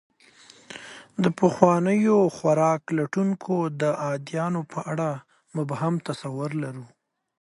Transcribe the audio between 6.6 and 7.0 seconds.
لرو.